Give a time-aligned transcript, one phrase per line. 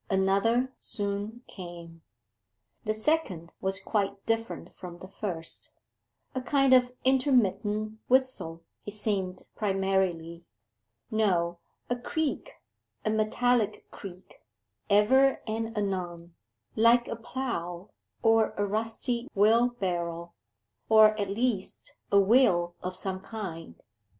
[0.09, 2.01] Another soon came.
[2.85, 5.69] The second was quite different from the first
[6.33, 10.43] a kind of intermittent whistle it seemed primarily:
[11.11, 12.51] no, a creak,
[13.05, 14.41] a metallic creak,
[14.89, 16.33] ever and anon,
[16.75, 17.91] like a plough,
[18.23, 20.33] or a rusty wheelbarrow,
[20.89, 23.83] or at least a wheel of some kind.